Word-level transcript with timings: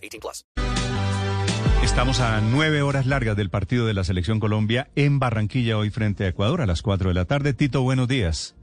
18 0.00 0.20
plus. 0.20 0.44
Estamos 1.82 2.20
a 2.20 2.40
nueve 2.40 2.82
horas 2.82 3.06
largas 3.06 3.36
del 3.36 3.50
partido 3.50 3.86
de 3.86 3.94
la 3.94 4.04
Selección 4.04 4.38
Colombia 4.38 4.90
en 4.96 5.18
Barranquilla 5.18 5.78
hoy 5.78 5.90
frente 5.90 6.24
a 6.24 6.28
Ecuador 6.28 6.60
a 6.60 6.66
las 6.66 6.82
cuatro 6.82 7.08
de 7.08 7.14
la 7.14 7.24
tarde. 7.24 7.54
Tito, 7.54 7.82
buenos 7.82 8.06
días. 8.06 8.54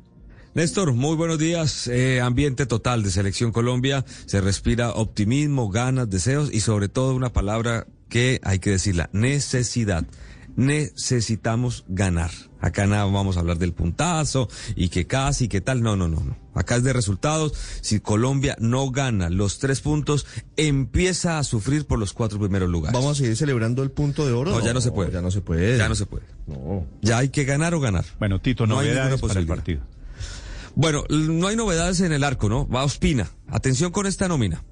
Néstor, 0.53 0.93
muy 0.93 1.15
buenos 1.15 1.37
días. 1.37 1.87
Eh, 1.87 2.21
ambiente 2.21 2.65
total 2.65 3.03
de 3.03 3.11
Selección 3.11 3.51
Colombia. 3.51 4.05
Se 4.25 4.39
respira 4.39 4.91
optimismo, 4.91 5.69
ganas, 5.69 6.09
deseos 6.09 6.53
y 6.53 6.61
sobre 6.61 6.89
todo 6.89 7.15
una 7.15 7.33
palabra 7.33 7.85
que 8.09 8.39
hay 8.43 8.59
que 8.59 8.71
decirla, 8.71 9.09
necesidad 9.13 10.05
necesitamos 10.57 11.85
ganar. 11.87 12.31
Acá 12.59 12.87
nada 12.87 13.05
vamos 13.05 13.37
a 13.37 13.39
hablar 13.41 13.59
del 13.59 13.71
puntazo 13.73 14.49
y 14.75 14.89
que 14.89 15.05
casi, 15.05 15.47
que 15.47 15.61
tal. 15.61 15.81
No, 15.83 15.95
no, 15.95 16.07
no, 16.07 16.19
no. 16.19 16.35
Acá 16.55 16.75
es 16.75 16.83
de 16.83 16.91
resultados. 16.91 17.53
Si 17.81 17.99
Colombia 17.99 18.57
no 18.59 18.89
gana 18.89 19.29
los 19.29 19.59
tres 19.59 19.79
puntos, 19.79 20.25
empieza 20.57 21.37
a 21.37 21.43
sufrir 21.43 21.85
por 21.85 21.99
los 21.99 22.13
cuatro 22.13 22.39
primeros 22.39 22.69
lugares. 22.69 22.99
¿Vamos 22.99 23.17
a 23.17 23.21
seguir 23.21 23.37
celebrando 23.37 23.83
el 23.83 23.91
punto 23.91 24.25
de 24.25 24.33
oro? 24.33 24.51
No, 24.51 24.65
ya 24.65 24.73
no 24.73 24.81
se 24.81 24.91
puede. 24.91 25.11
Ya 25.11 25.21
no 25.21 25.29
se 25.31 25.41
puede. 25.41 25.77
Ya 25.77 25.87
no 25.87 25.95
se 25.95 26.07
puede. 26.07 26.25
No. 26.47 26.85
Ya 27.01 27.19
hay 27.19 27.29
que 27.29 27.45
ganar 27.45 27.73
o 27.75 27.79
ganar. 27.79 28.03
Bueno, 28.19 28.41
Tito, 28.41 28.65
No 28.65 28.79
hay 28.79 28.87
novedades 28.89 29.11
ninguna 29.11 29.27
para 29.33 29.39
el 29.39 29.45
posibilidad. 29.47 29.55
partido. 29.55 29.81
Bueno, 30.75 31.03
no 31.09 31.47
hay 31.47 31.55
novedades 31.55 32.01
en 32.01 32.11
el 32.11 32.23
arco, 32.23 32.49
¿no? 32.49 32.67
Va 32.67 32.83
Ospina. 32.83 33.29
Atención 33.47 33.91
con 33.91 34.05
esta 34.07 34.27
nómina. 34.27 34.63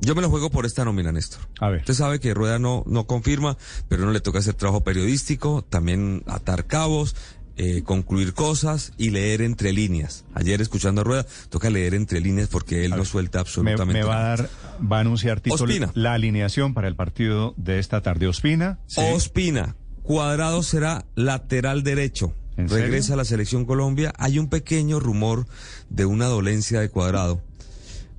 Yo 0.00 0.14
me 0.14 0.22
lo 0.22 0.30
juego 0.30 0.50
por 0.50 0.66
esta 0.66 0.84
nómina, 0.84 1.12
Néstor. 1.12 1.42
A 1.60 1.68
ver. 1.68 1.80
Usted 1.80 1.94
sabe 1.94 2.18
que 2.18 2.34
Rueda 2.34 2.58
no, 2.58 2.82
no 2.86 3.06
confirma, 3.06 3.56
pero 3.88 4.04
no 4.04 4.10
le 4.10 4.20
toca 4.20 4.40
hacer 4.40 4.54
trabajo 4.54 4.82
periodístico, 4.82 5.62
también 5.62 6.24
atar 6.26 6.66
cabos, 6.66 7.14
eh, 7.56 7.82
concluir 7.84 8.32
cosas 8.32 8.92
y 8.96 9.10
leer 9.10 9.42
entre 9.42 9.72
líneas. 9.72 10.24
Ayer 10.34 10.60
escuchando 10.62 11.02
a 11.02 11.04
Rueda, 11.04 11.26
toca 11.50 11.70
leer 11.70 11.94
entre 11.94 12.20
líneas 12.20 12.48
porque 12.48 12.84
él 12.84 12.92
no 12.92 13.04
suelta 13.04 13.38
Me, 13.38 13.40
absolutamente 13.42 14.00
me 14.00 14.04
va 14.04 14.18
a 14.18 14.28
dar, 14.36 14.50
va 14.90 14.96
a 14.96 15.00
anunciar 15.00 15.40
Tito 15.40 15.54
Ospina. 15.54 15.90
la 15.94 16.14
alineación 16.14 16.72
para 16.72 16.88
el 16.88 16.96
partido 16.96 17.54
de 17.56 17.78
esta 17.78 18.00
tarde. 18.00 18.26
Ospina. 18.26 18.78
sí. 18.86 19.00
Ospina, 19.12 19.76
Cuadrado 20.02 20.62
será 20.62 21.04
lateral 21.14 21.82
derecho. 21.82 22.34
Regresa 22.56 23.14
a 23.14 23.16
la 23.16 23.24
selección 23.24 23.64
Colombia. 23.64 24.12
Hay 24.18 24.38
un 24.38 24.48
pequeño 24.48 24.98
rumor 24.98 25.46
de 25.90 26.04
una 26.06 26.26
dolencia 26.26 26.80
de 26.80 26.88
Cuadrado, 26.88 27.40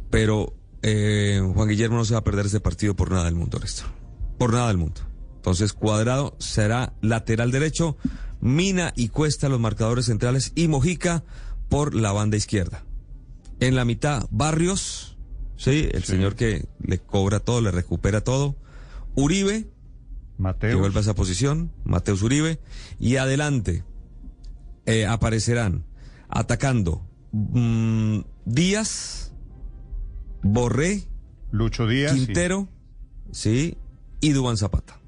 pero 0.10 0.54
eh, 0.84 1.42
Juan 1.54 1.68
Guillermo 1.70 1.98
no 1.98 2.06
se 2.06 2.14
va 2.14 2.20
a 2.20 2.24
perder 2.24 2.46
ese 2.46 2.60
partido 2.60 2.96
por 2.96 3.10
nada 3.12 3.26
del 3.26 3.36
mundo, 3.36 3.58
Néstor. 3.60 3.88
Por 4.38 4.54
nada 4.54 4.68
del 4.68 4.78
mundo. 4.78 5.02
Entonces, 5.36 5.74
Cuadrado 5.74 6.36
será 6.40 6.94
lateral 7.02 7.52
derecho, 7.52 7.98
Mina 8.42 8.94
y 8.96 9.08
Cuesta 9.10 9.50
los 9.50 9.60
marcadores 9.60 10.06
centrales 10.06 10.52
y 10.56 10.68
Mojica 10.68 11.24
por 11.70 11.96
la 11.96 12.12
banda 12.12 12.38
izquierda. 12.38 12.84
En 13.60 13.76
la 13.76 13.86
mitad, 13.86 14.28
Barrios, 14.32 15.18
sí, 15.58 15.90
el 15.92 16.04
Sí. 16.04 16.14
señor 16.14 16.36
que 16.36 16.66
le 16.82 17.00
cobra 17.00 17.40
todo, 17.40 17.62
le 17.62 17.72
recupera 17.72 18.22
todo. 18.22 18.56
Uribe, 19.16 19.64
que 19.64 20.42
Mateo. 20.42 20.80
vuelva 20.80 21.00
a 21.00 21.02
esa 21.02 21.14
posición, 21.16 21.72
Mateus 21.86 22.22
Uribe, 22.24 22.60
y 23.00 23.16
adelante 23.18 23.84
eh, 24.86 25.06
aparecerán 25.06 25.86
atacando 26.30 27.06
mm, 27.32 28.20
Díaz, 28.46 29.33
Borré, 30.44 31.04
Lucho 31.52 31.88
Díaz. 31.88 32.14
Quintero, 32.14 32.68
sí, 33.32 33.78
y 34.22 34.32
Dubán 34.32 34.58
Zapata. 34.58 35.00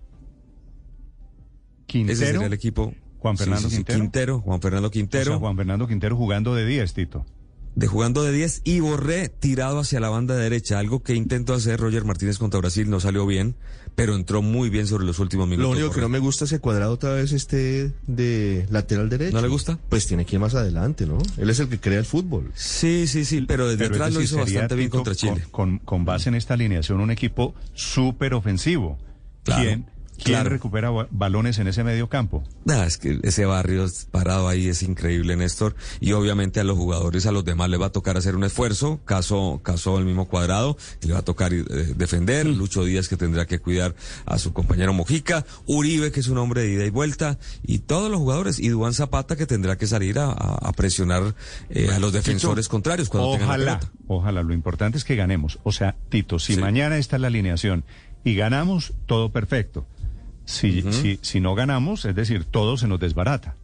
Ese 1.88 1.88
Quintero. 1.88 2.18
sería 2.18 2.46
el 2.48 2.54
equipo. 2.54 2.94
Juan 3.20 3.38
Fernando 3.38 3.70
sí, 3.70 3.70
sí, 3.70 3.76
Quintero. 3.78 4.00
Quintero, 4.00 4.42
Juan 4.42 4.62
Fernando 4.62 4.88
O 4.88 4.92
Quintero, 4.92 5.32
sea, 5.32 5.38
Juan 5.40 5.56
Fernando 5.58 5.88
Quintero 5.88 6.16
jugando 6.16 6.54
de 6.54 6.66
10, 6.66 6.94
Tito. 6.94 7.26
De 7.76 7.88
jugando 7.88 8.24
de 8.24 8.32
10 8.32 8.62
y 8.64 8.80
Borré 8.80 9.28
tirado 9.30 9.80
hacia 9.80 10.00
la 10.00 10.10
banda 10.10 10.36
derecha, 10.36 10.80
algo 10.80 11.04
que 11.04 11.14
intentó 11.16 11.54
hacer 11.54 11.80
Roger 11.80 12.06
Martínez 12.06 12.38
contra 12.38 12.60
Brasil, 12.62 12.90
no 12.90 13.00
salió 13.02 13.26
bien, 13.26 13.56
pero 13.96 14.16
entró 14.16 14.42
muy 14.42 14.70
bien 14.70 14.88
sobre 14.88 15.06
los 15.06 15.20
últimos 15.20 15.48
minutos. 15.48 15.72
Lo 15.72 15.78
único 15.80 15.94
que 15.94 16.02
no 16.02 16.08
me 16.10 16.20
gusta 16.20 16.46
es 16.46 16.52
que 16.52 16.60
cuadrado 16.60 16.94
otra 16.94 17.12
vez 17.14 17.32
esté 17.34 17.92
de 18.08 18.66
lateral 18.70 19.10
derecho. 19.10 19.36
¿No 19.36 19.42
le 19.42 19.48
gusta? 19.50 19.78
Pues 19.90 20.08
tiene 20.08 20.26
que 20.26 20.36
ir 20.36 20.40
más 20.40 20.56
adelante, 20.56 21.06
¿no? 21.06 21.18
Él 21.38 21.50
es 21.50 21.60
el 21.60 21.68
que 21.68 21.80
crea 21.80 22.00
el 22.00 22.06
fútbol. 22.06 22.52
Sí, 22.56 23.08
sí, 23.08 23.26
sí, 23.26 23.42
pero 23.48 23.68
desde 23.68 23.80
Pero 23.86 23.96
atrás 23.96 24.14
lo 24.14 24.22
hizo 24.22 24.38
bastante 24.38 24.76
bien 24.76 24.90
contra 24.90 25.14
Chile. 25.16 25.42
Con, 25.52 25.78
con- 25.78 25.80
con 25.80 26.06
base 26.06 26.30
en 26.30 26.36
esta 26.36 26.54
alineación, 26.54 27.00
un 27.02 27.12
equipo 27.12 27.56
súper 27.74 28.34
ofensivo. 28.34 28.98
Claro, 29.44 29.62
¿Quién, 29.64 29.86
quién 30.16 30.36
claro. 30.36 30.50
recupera 30.50 30.90
ba- 30.90 31.08
balones 31.12 31.60
en 31.60 31.68
ese 31.68 31.84
medio 31.84 32.10
campo? 32.10 32.44
Nah, 32.66 32.86
es 32.86 32.98
que 32.98 33.20
ese 33.24 33.46
barrio 33.46 33.86
parado 34.12 34.48
ahí 34.48 34.68
es 34.68 34.82
increíble, 34.84 35.36
Néstor. 35.36 35.76
Y 36.00 36.14
obviamente 36.14 36.60
a 36.60 36.64
los 36.64 36.78
jugadores, 36.78 37.26
a 37.26 37.32
los 37.32 37.46
demás 37.46 37.70
les 37.70 37.80
va 37.82 37.88
a 37.88 37.92
tocar 37.92 38.18
hacer 38.18 38.36
un 38.36 38.44
esfuerzo. 38.44 39.00
Caso, 39.06 39.62
caso 39.64 39.98
el 39.98 40.06
mismo 40.06 40.28
cuadrado, 40.28 40.78
que 41.00 41.08
le 41.08 41.14
va 41.14 41.20
a 41.20 41.26
tocar 41.26 41.54
eh, 41.54 41.64
defender. 41.96 42.46
Lucho 42.48 42.84
Díaz 42.84 43.08
que 43.08 43.18
tendrá 43.18 43.46
que 43.46 43.60
cuidar 43.60 43.96
a 44.26 44.38
su 44.40 44.54
compañero 44.54 44.94
Mojica. 44.94 45.46
Uribe 45.66 46.12
que 46.12 46.20
es 46.20 46.28
un 46.28 46.38
hombre 46.38 46.62
de 46.62 46.72
ida 46.74 46.86
y 46.86 46.90
vuelta. 46.90 47.38
Y 47.64 47.80
todos 47.80 48.10
los 48.10 48.20
jugadores. 48.20 48.60
Y 48.60 48.70
Duan 48.70 48.94
Zapata 48.94 49.36
que 49.36 49.46
tendrá 49.46 49.78
que 49.78 49.88
salir 49.88 50.18
a, 50.20 50.36
presionar 50.76 51.36
eh, 51.70 51.90
a 51.94 52.00
los 52.00 52.14
defensores 52.14 52.68
contrarios 52.68 53.10
cuando 53.10 53.32
tengan 53.34 53.48
la 53.48 53.54
Ojalá, 53.56 53.80
pelota. 53.80 53.92
ojalá. 54.08 54.44
Lo 54.44 54.54
importante 54.54 54.98
es 54.98 55.04
que 55.04 55.16
ganemos. 55.16 55.60
O 55.64 55.72
sea, 55.72 55.96
Tito, 56.10 56.40
si 56.40 56.56
Sí. 56.56 56.60
mañana 56.62 56.98
está 56.98 57.18
la 57.18 57.28
alineación 57.28 57.84
y 58.24 58.36
ganamos, 58.36 58.94
todo 59.06 59.32
perfecto. 59.32 59.86
Si, 60.46 60.82
si, 60.92 61.20
si 61.22 61.40
no 61.40 61.56
ganamos, 61.56 62.06
es 62.06 62.16
decir, 62.16 62.46
todo 62.46 62.78
se 62.78 62.88
nos 62.88 63.00
desbarata. 63.00 63.56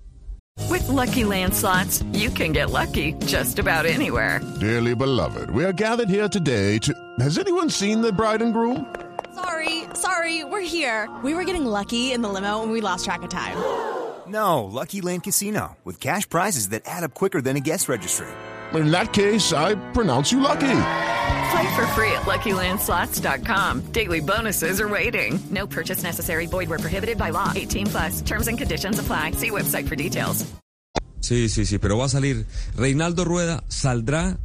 With 0.69 0.88
Lucky 0.90 1.24
Land 1.24 1.53
slots, 1.53 2.03
you 2.12 2.30
can 2.30 2.52
get 2.52 2.69
lucky 2.69 3.14
just 3.25 3.59
about 3.59 3.86
anywhere. 3.86 4.42
Dearly 4.59 4.96
beloved, 4.96 5.50
we 5.52 5.64
are 5.66 5.74
gathered 5.74 6.09
here 6.09 6.28
today 6.28 6.78
to. 6.80 6.94
Has 7.19 7.38
anyone 7.38 7.69
seen 7.69 8.02
the 8.02 8.12
bride 8.12 8.42
and 8.42 8.53
groom? 8.53 8.86
Sorry, 9.34 9.86
sorry, 9.94 10.44
we're 10.44 10.62
here. 10.62 11.09
We 11.24 11.34
were 11.34 11.44
getting 11.46 11.66
lucky 11.66 12.12
in 12.12 12.22
the 12.22 12.30
limo 12.30 12.64
and 12.64 12.72
we 12.72 12.81
lost 12.81 13.06
track 13.06 13.24
of 13.24 13.30
time. 13.30 13.58
No, 14.28 14.63
Lucky 14.63 15.02
Land 15.02 15.24
Casino, 15.24 15.78
with 15.84 16.00
cash 16.00 16.28
prizes 16.30 16.69
that 16.69 16.84
add 16.86 17.03
up 17.03 17.13
quicker 17.13 17.42
than 17.42 17.58
a 17.58 17.59
guest 17.59 17.90
registry. 17.90 18.28
In 18.74 18.92
that 18.92 19.12
case, 19.12 19.52
I 19.52 19.75
pronounce 19.92 20.31
you 20.31 20.40
lucky. 20.40 20.78
Play 21.51 21.75
for 21.75 21.85
free 21.95 22.11
at 22.13 22.23
LuckyLandSlots.com. 22.25 23.81
Daily 23.91 24.21
bonuses 24.21 24.79
are 24.79 24.87
waiting. 24.89 25.39
No 25.49 25.67
purchase 25.67 26.03
necessary. 26.03 26.47
Void 26.47 26.69
were 26.69 26.79
prohibited 26.79 27.17
by 27.17 27.31
law. 27.31 27.51
18 27.55 27.87
plus 27.87 28.21
terms 28.21 28.47
and 28.47 28.57
conditions 28.57 28.99
apply. 28.99 29.31
See 29.31 29.49
website 29.51 29.87
for 29.87 29.95
details. 29.95 30.45
Sí, 31.19 31.49
sí, 31.49 31.65
sí, 31.65 31.77
pero 31.77 31.97
va 31.97 32.05
a 32.05 32.09
salir. 32.09 32.45
Reinaldo 32.75 33.25
Rueda 33.25 33.63
saldrá 33.69 34.37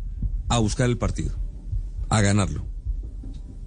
a 0.48 0.58
buscar 0.58 0.88
el 0.90 0.98
partido, 0.98 1.34
a 2.10 2.20
ganarlo. 2.20 2.66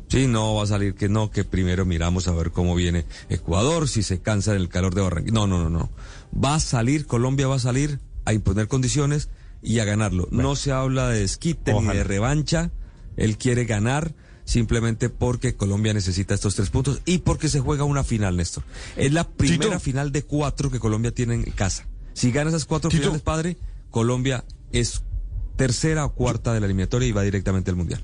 Sí, 0.09 0.27
no 0.27 0.55
va 0.55 0.63
a 0.63 0.67
salir 0.67 0.93
que 0.95 1.09
no, 1.09 1.29
que 1.31 1.43
primero 1.43 1.85
miramos 1.85 2.27
a 2.27 2.31
ver 2.33 2.51
cómo 2.51 2.75
viene 2.75 3.05
Ecuador, 3.29 3.87
si 3.87 4.03
se 4.03 4.21
cansa 4.21 4.51
en 4.51 4.57
el 4.61 4.69
calor 4.69 4.93
de 4.95 5.01
Barranquilla. 5.01 5.33
No, 5.33 5.47
no, 5.47 5.57
no, 5.59 5.69
no. 5.69 5.89
Va 6.33 6.55
a 6.55 6.59
salir, 6.59 7.07
Colombia 7.07 7.47
va 7.47 7.55
a 7.55 7.59
salir 7.59 7.99
a 8.25 8.33
imponer 8.33 8.67
condiciones 8.67 9.29
y 9.61 9.79
a 9.79 9.85
ganarlo. 9.85 10.27
No 10.31 10.55
se 10.55 10.71
habla 10.71 11.09
de 11.09 11.19
desquite 11.21 11.73
ni 11.73 11.79
Ojalá. 11.79 11.93
de 11.95 12.03
revancha. 12.03 12.71
Él 13.19 13.37
quiere 13.37 13.65
ganar 13.65 14.13
simplemente 14.45 15.09
porque 15.09 15.55
Colombia 15.55 15.93
necesita 15.93 16.33
estos 16.33 16.55
tres 16.55 16.71
puntos 16.71 17.01
y 17.05 17.19
porque 17.19 17.49
se 17.49 17.59
juega 17.59 17.83
una 17.83 18.03
final, 18.03 18.37
Néstor. 18.37 18.63
Es 18.95 19.13
la 19.13 19.27
primera 19.27 19.65
Tito. 19.65 19.79
final 19.79 20.11
de 20.11 20.23
cuatro 20.23 20.71
que 20.71 20.79
Colombia 20.79 21.11
tiene 21.11 21.35
en 21.35 21.43
casa. 21.43 21.85
Si 22.13 22.31
gana 22.31 22.49
esas 22.49 22.65
cuatro 22.65 22.89
Tito. 22.89 23.03
finales, 23.03 23.21
padre, 23.21 23.57
Colombia 23.91 24.43
es 24.71 25.03
tercera 25.55 26.05
o 26.05 26.15
cuarta 26.15 26.53
de 26.53 26.61
la 26.61 26.65
eliminatoria 26.65 27.07
y 27.07 27.11
va 27.11 27.21
directamente 27.21 27.69
al 27.69 27.77
Mundial. 27.77 28.03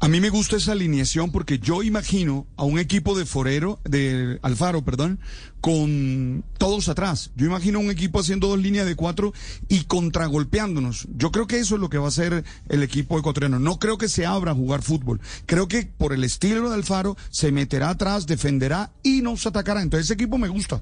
A 0.00 0.08
mí 0.08 0.20
me 0.20 0.30
gusta 0.30 0.56
esa 0.56 0.72
alineación 0.72 1.32
porque 1.32 1.58
yo 1.58 1.82
imagino 1.82 2.46
a 2.56 2.62
un 2.62 2.78
equipo 2.78 3.18
de 3.18 3.26
Forero, 3.26 3.80
de 3.84 4.38
Alfaro, 4.42 4.82
perdón, 4.82 5.18
con 5.60 6.44
todos 6.56 6.88
atrás. 6.88 7.32
Yo 7.34 7.46
imagino 7.46 7.80
un 7.80 7.90
equipo 7.90 8.20
haciendo 8.20 8.46
dos 8.46 8.60
líneas 8.60 8.86
de 8.86 8.94
cuatro 8.94 9.32
y 9.68 9.84
contragolpeándonos. 9.84 11.08
Yo 11.16 11.32
creo 11.32 11.48
que 11.48 11.58
eso 11.58 11.74
es 11.74 11.80
lo 11.80 11.90
que 11.90 11.98
va 11.98 12.04
a 12.04 12.08
hacer 12.08 12.44
el 12.68 12.82
equipo 12.84 13.18
ecuatoriano. 13.18 13.58
No 13.58 13.80
creo 13.80 13.98
que 13.98 14.08
se 14.08 14.24
abra 14.24 14.52
a 14.52 14.54
jugar 14.54 14.82
fútbol. 14.82 15.20
Creo 15.46 15.66
que 15.66 15.86
por 15.98 16.12
el 16.12 16.22
estilo 16.22 16.68
de 16.68 16.76
Alfaro 16.76 17.16
se 17.30 17.50
meterá 17.50 17.90
atrás, 17.90 18.26
defenderá 18.28 18.92
y 19.02 19.22
nos 19.22 19.46
atacará. 19.46 19.82
Entonces 19.82 20.06
ese 20.06 20.14
equipo 20.14 20.38
me 20.38 20.48
gusta. 20.48 20.80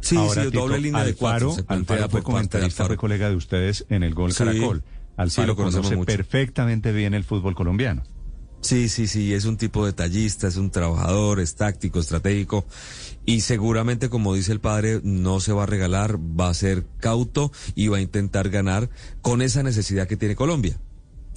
Sí, 0.00 0.16
Ahora, 0.16 0.42
sí, 0.42 0.50
Tito, 0.50 0.60
doble 0.60 0.80
línea 0.80 1.04
de 1.04 1.14
cuatro. 1.14 1.54
Alfaro 1.68 2.08
fue 2.08 2.38
Alfaro. 2.40 2.86
fue 2.88 2.96
colega 2.96 3.28
de 3.28 3.36
ustedes 3.36 3.86
en 3.90 4.02
el 4.02 4.14
Gol 4.14 4.32
Sí, 4.32 4.38
Caracol. 4.38 4.82
Sí, 5.18 5.40
Alfaro 5.40 5.48
lo 5.48 5.56
conocemos 5.56 5.86
conoce 5.86 5.96
mucho. 5.96 6.16
perfectamente 6.16 6.92
bien 6.92 7.14
el 7.14 7.24
fútbol 7.24 7.54
colombiano. 7.54 8.02
Sí, 8.60 8.88
sí, 8.88 9.06
sí, 9.06 9.34
es 9.34 9.44
un 9.44 9.56
tipo 9.56 9.86
detallista, 9.86 10.48
es 10.48 10.56
un 10.56 10.70
trabajador, 10.70 11.38
es 11.38 11.54
táctico, 11.54 12.00
estratégico 12.00 12.66
y 13.24 13.42
seguramente, 13.42 14.08
como 14.08 14.34
dice 14.34 14.50
el 14.52 14.60
padre, 14.60 15.00
no 15.04 15.38
se 15.38 15.52
va 15.52 15.62
a 15.62 15.66
regalar, 15.66 16.18
va 16.18 16.48
a 16.48 16.54
ser 16.54 16.84
cauto 16.98 17.52
y 17.76 17.86
va 17.88 17.98
a 17.98 18.00
intentar 18.00 18.48
ganar 18.48 18.90
con 19.22 19.42
esa 19.42 19.62
necesidad 19.62 20.08
que 20.08 20.16
tiene 20.16 20.34
Colombia. 20.34 20.76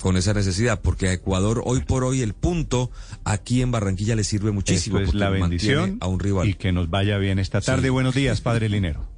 Con 0.01 0.17
esa 0.17 0.33
necesidad, 0.33 0.81
porque 0.81 1.09
a 1.09 1.13
Ecuador 1.13 1.61
hoy 1.63 1.81
por 1.81 2.03
hoy 2.03 2.23
el 2.23 2.33
punto 2.33 2.89
aquí 3.23 3.61
en 3.61 3.69
Barranquilla 3.69 4.15
le 4.15 4.23
sirve 4.23 4.51
muchísimo. 4.51 4.97
Esto 4.97 5.09
es 5.09 5.15
la 5.15 5.29
bendición 5.29 5.97
a 6.01 6.07
un 6.07 6.19
rival. 6.19 6.47
y 6.47 6.55
que 6.55 6.71
nos 6.71 6.89
vaya 6.89 7.19
bien 7.19 7.37
esta 7.37 7.61
tarde. 7.61 7.83
Sí. 7.83 7.89
Buenos 7.89 8.15
días, 8.15 8.41
padre 8.41 8.67
Linero. 8.67 9.10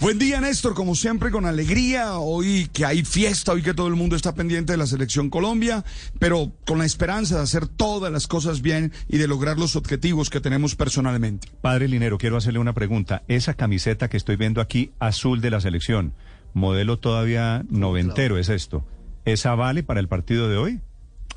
Buen 0.00 0.18
día, 0.18 0.40
Néstor, 0.40 0.74
como 0.74 0.94
siempre, 0.94 1.30
con 1.30 1.46
alegría. 1.46 2.18
Hoy 2.18 2.68
que 2.72 2.84
hay 2.84 3.04
fiesta, 3.04 3.52
hoy 3.52 3.62
que 3.62 3.74
todo 3.74 3.86
el 3.86 3.94
mundo 3.94 4.16
está 4.16 4.34
pendiente 4.34 4.72
de 4.72 4.76
la 4.76 4.86
selección 4.86 5.30
Colombia, 5.30 5.84
pero 6.18 6.52
con 6.66 6.78
la 6.78 6.84
esperanza 6.84 7.36
de 7.36 7.42
hacer 7.42 7.68
todas 7.68 8.12
las 8.12 8.26
cosas 8.26 8.60
bien 8.60 8.92
y 9.08 9.18
de 9.18 9.28
lograr 9.28 9.58
los 9.58 9.76
objetivos 9.76 10.30
que 10.30 10.40
tenemos 10.40 10.74
personalmente. 10.74 11.48
Padre 11.60 11.88
Linero, 11.88 12.18
quiero 12.18 12.36
hacerle 12.36 12.58
una 12.58 12.72
pregunta. 12.72 13.22
Esa 13.28 13.54
camiseta 13.54 14.08
que 14.08 14.16
estoy 14.16 14.36
viendo 14.36 14.60
aquí, 14.60 14.92
azul 14.98 15.40
de 15.40 15.50
la 15.50 15.60
selección, 15.60 16.14
modelo 16.52 16.98
todavía 16.98 17.64
noventero, 17.68 18.38
¿es 18.38 18.48
esto? 18.48 18.84
¿Esa 19.24 19.54
vale 19.54 19.82
para 19.82 20.00
el 20.00 20.08
partido 20.08 20.48
de 20.48 20.56
hoy? 20.56 20.80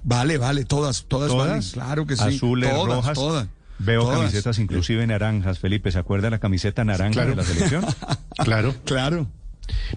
Vale, 0.04 0.38
vale, 0.38 0.66
todas, 0.66 1.06
todas, 1.08 1.30
¿Todas? 1.30 1.48
valen. 1.48 1.62
Claro 1.72 2.06
que 2.06 2.16
sí. 2.16 2.24
Azules, 2.24 2.70
todas, 2.70 2.96
rojas. 2.96 3.14
todas. 3.14 3.48
Veo 3.80 4.02
todas. 4.02 4.20
camisetas 4.20 4.60
inclusive 4.60 5.06
naranjas, 5.08 5.60
Felipe. 5.60 5.92
¿Se 5.92 6.00
acuerda 6.00 6.30
la 6.30 6.40
camiseta 6.40 6.84
naranja 6.84 7.14
Claro. 7.14 7.30
de 7.32 7.36
la 7.36 7.44
selección? 7.44 7.86
Claro. 8.44 8.74
Claro. 8.86 9.28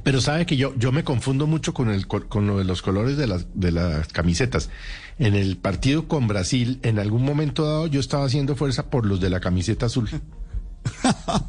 Pero 0.03 0.21
sabe 0.21 0.47
que 0.47 0.57
yo, 0.57 0.75
yo 0.77 0.91
me 0.93 1.05
confundo 1.05 1.47
mucho 1.47 1.73
con 1.75 1.91
el 1.91 2.07
co- 2.09 2.27
con 2.29 2.47
lo 2.47 2.59
de 2.59 2.65
los 2.65 2.83
colores 2.83 3.17
de 3.17 3.27
las 3.27 3.47
de 3.55 3.71
las 3.71 4.09
camisetas. 4.09 4.69
En 5.19 5.35
el 5.35 5.57
partido 5.59 6.09
con 6.09 6.27
Brasil, 6.27 6.81
en 6.83 6.99
algún 6.99 7.23
momento 7.23 7.65
dado, 7.65 7.87
yo 7.87 8.01
estaba 8.01 8.25
haciendo 8.25 8.57
fuerza 8.57 8.91
por 8.91 9.07
los 9.07 9.21
de 9.21 9.31
la 9.31 9.41
camiseta 9.41 9.87
azul. 9.87 10.09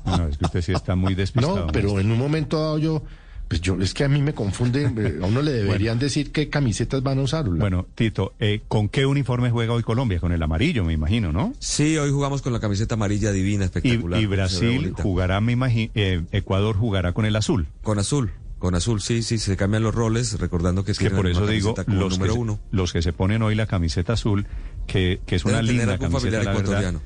No, 0.05 0.27
es 0.27 0.37
que 0.37 0.45
usted 0.45 0.61
sí 0.61 0.71
está 0.73 0.95
muy 0.95 1.15
despistado. 1.15 1.65
No, 1.65 1.67
pero 1.67 1.99
en 1.99 2.11
un 2.11 2.17
momento 2.19 2.59
dado 2.59 2.77
yo, 2.77 3.03
pues 3.51 3.59
yo, 3.59 3.75
es 3.81 3.93
que 3.93 4.05
a 4.05 4.07
mí 4.07 4.21
me 4.21 4.33
confunde, 4.33 4.83
eh, 4.85 5.19
a 5.21 5.25
uno 5.25 5.41
le 5.41 5.51
deberían 5.63 5.99
decir 5.99 6.31
qué 6.31 6.47
camisetas 6.47 7.03
van 7.03 7.19
a 7.19 7.23
usar. 7.23 7.49
Bueno, 7.49 7.85
Tito, 7.95 8.33
eh, 8.39 8.61
¿con 8.69 8.87
qué 8.87 9.05
uniforme 9.05 9.51
juega 9.51 9.73
hoy 9.73 9.83
Colombia? 9.83 10.21
Con 10.21 10.31
el 10.31 10.41
amarillo, 10.41 10.85
me 10.85 10.93
imagino, 10.93 11.33
¿no? 11.33 11.53
Sí, 11.59 11.97
hoy 11.97 12.11
jugamos 12.11 12.41
con 12.41 12.53
la 12.53 12.61
camiseta 12.61 12.95
amarilla 12.95 13.33
divina, 13.33 13.63
Y, 13.63 13.65
espectacular. 13.65 14.21
y 14.21 14.25
Brasil 14.25 14.93
jugará, 14.97 15.41
me 15.41 15.51
imagino, 15.51 15.91
Ecuador 16.31 16.77
jugará 16.77 17.11
con 17.11 17.25
el 17.25 17.35
azul. 17.35 17.67
Con 17.83 17.99
azul, 17.99 18.31
con 18.57 18.73
azul, 18.73 19.01
sí, 19.01 19.21
sí, 19.21 19.37
se 19.37 19.57
cambian 19.57 19.83
los 19.83 19.93
roles, 19.93 20.39
recordando 20.39 20.85
que 20.85 20.93
Es 20.93 20.97
que 20.97 21.09
tienen 21.09 21.17
por 21.21 21.29
eso 21.29 21.45
digo, 21.45 21.75
los 21.87 22.13
que, 22.13 22.19
número 22.19 22.33
se, 22.33 22.39
uno. 22.39 22.59
los 22.71 22.93
que 22.93 23.01
se 23.01 23.11
ponen 23.11 23.41
hoy 23.41 23.55
la 23.55 23.65
camiseta 23.67 24.13
azul, 24.13 24.47
que, 24.87 25.19
que 25.25 25.35
es 25.35 25.43
una 25.43 25.61
Deben 25.61 25.77
linda 25.77 25.97
camiseta, 25.97 26.37
la 26.37 26.37
verdad, 26.37 26.53
ecuatoriano. 26.61 27.01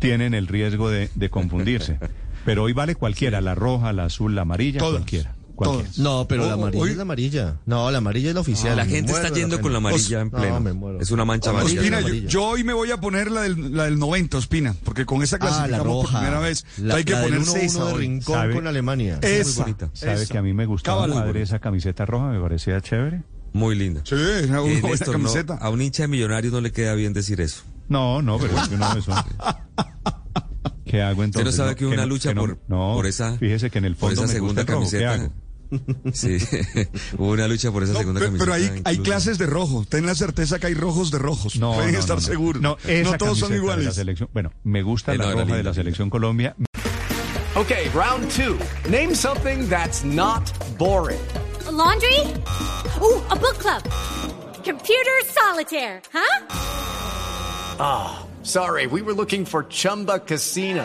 tienen 0.00 0.34
el 0.34 0.48
riesgo 0.48 0.90
de, 0.90 1.08
de 1.14 1.30
confundirse. 1.30 2.00
Pero 2.44 2.64
hoy 2.64 2.72
vale 2.72 2.96
cualquiera, 2.96 3.40
la 3.40 3.54
roja, 3.54 3.92
la 3.92 4.06
azul, 4.06 4.34
la 4.34 4.42
amarilla, 4.42 4.80
Todas, 4.80 5.02
cualquiera. 5.02 5.34
No, 5.98 6.26
pero 6.28 6.44
la 6.46 6.50
Oh, 6.50 6.54
amarilla 6.60 6.82
hoy- 6.82 6.90
es 6.90 6.96
la 6.96 7.02
amarilla. 7.02 7.56
No, 7.66 7.90
la 7.90 7.98
amarilla 7.98 8.28
es 8.28 8.34
la 8.34 8.40
oficial. 8.40 8.76
la 8.76 8.84
Me 8.84 8.90
gente 8.90 9.12
está 9.12 9.28
yendo 9.30 9.56
pena. 9.56 9.62
con 9.62 9.72
la 9.72 9.78
amarilla 9.78 10.20
en 10.20 10.30
No, 10.30 10.38
pleno. 10.38 10.60
me 10.60 10.72
muero. 10.72 11.00
Es 11.00 11.10
una 11.10 11.24
mancha 11.24 11.50
Amarilla, 11.50 11.80
amarilla. 11.80 11.98
Ospina, 11.98 12.22
yo, 12.22 12.28
yo 12.28 12.44
hoy 12.48 12.64
me 12.64 12.72
voy 12.72 12.90
a 12.92 13.00
poner 13.00 13.30
la 13.30 13.42
del, 13.42 13.76
la 13.76 13.84
del 13.84 13.98
90, 13.98 14.38
Ospina, 14.38 14.74
porque 14.84 15.04
con 15.04 15.22
esa 15.22 15.36
Ah, 15.36 15.38
la 15.40 15.46
clasificamos 15.46 15.86
por 15.86 16.04
roja. 16.06 16.18
primera 16.20 16.40
vez. 16.40 16.64
La, 16.78 16.94
hay 16.96 17.04
que 17.04 17.12
la 17.12 17.20
del 17.20 17.30
ponerse 17.30 17.58
1-1 17.58 17.64
esa 17.66 17.84
de. 17.86 17.94
Rincón 17.94 18.34
¿Sabe? 18.36 18.54
con 18.54 18.66
Alemania. 18.66 19.18
Esa, 19.22 19.62
bonita. 19.62 19.90
¿Sabe 19.94 20.14
esa. 20.22 20.32
que 20.32 20.38
a 20.38 20.42
mí 20.42 20.52
me 20.54 20.66
gustaba, 20.66 21.06
padre, 21.08 21.42
esa 21.42 21.58
camiseta 21.58 22.06
roja? 22.06 22.26
Me 22.28 22.40
parecía 22.40 22.80
chévere. 22.80 23.22
Muy 23.52 23.74
linda. 23.74 24.02
Sí, 24.04 24.14
es 24.14 24.46
una 24.48 24.58
Eh, 24.58 24.60
buena 24.60 24.88
Néstor, 24.90 25.06
no, 25.08 25.12
camiseta. 25.14 25.54
a 25.56 25.70
un 25.70 25.80
hincha 25.82 26.02
de 26.04 26.08
millonarios 26.08 26.52
no 26.52 26.60
le 26.60 26.70
queda 26.70 26.94
bien 26.94 27.12
decir 27.14 27.40
eso. 27.40 27.62
No, 27.88 28.20
no, 28.22 28.38
pero 28.38 28.56
es 28.60 28.68
que 28.68 28.74
uno 28.74 28.92
eso. 28.96 29.12
¿Qué 30.84 31.02
hago 31.02 31.22
entonces? 31.22 31.44
No 31.44 31.64
sabe 31.64 31.76
que 31.76 31.84
una 31.86 31.96
no- 32.02 32.06
lucha 32.06 32.32
no- 32.32 32.40
por- 32.42 32.58
no, 32.68 32.94
por 32.94 33.06
esa- 33.06 33.36
Fíjese 33.36 33.70
que 33.70 33.78
en 33.78 33.84
el 33.84 33.94
por 33.96 34.10
fondo 34.10 34.24
esa 34.24 34.32
me 34.34 34.40
gusta 34.40 34.62
segunda 34.62 34.62
el 34.62 34.66
rojo. 34.68 34.90
¿Qué 34.90 35.04
camiseta. 35.04 35.34
Sí, 36.14 36.38
hubo 37.18 37.30
una 37.32 37.46
lucha 37.48 37.70
por 37.70 37.82
esa 37.82 37.92
No, 37.92 37.98
segunda 38.00 38.20
camiseta. 38.20 38.44
pero 38.44 38.54
hay, 38.54 38.82
hay 38.84 38.98
clases 38.98 39.38
de 39.38 39.46
rojo. 39.46 39.84
Ten 39.88 40.06
la 40.06 40.14
certeza 40.14 40.58
que 40.58 40.68
hay 40.68 40.74
rojos 40.74 41.10
de 41.10 41.18
rojos. 41.18 41.56
No, 41.56 41.74
Pueden 41.74 41.92
no, 41.92 41.98
estar 41.98 42.16
no, 42.16 42.22
seguros. 42.22 42.62
No, 42.62 42.76
todos 43.18 43.38
son 43.38 43.50
de 43.50 43.56
la 43.56 43.62
iguales. 43.62 43.94
selección. 43.94 44.28
Bueno, 44.32 44.52
me 44.64 44.82
gusta 44.82 45.12
Eh, 45.14 45.18
la 45.18 45.32
roja 45.32 45.56
de 45.56 45.62
la 45.62 45.74
selección 45.74 46.10
Colombia. 46.10 46.56
Okay, 47.56 47.88
round 47.94 48.28
two. 48.30 48.56
Name 48.88 49.14
something 49.14 49.68
that's 49.68 50.04
not 50.04 50.50
boring. 50.78 51.18
laundry? 51.70 52.20
Ooh, 53.00 53.20
a 53.30 53.36
book 53.36 53.58
club. 53.58 53.82
Computer 54.64 55.12
solitaire, 55.26 56.00
huh? 56.12 56.46
Ah, 57.80 58.24
sorry, 58.42 58.86
we 58.86 59.02
were 59.02 59.14
looking 59.14 59.44
for 59.44 59.64
Chumba 59.68 60.18
Casino. 60.20 60.84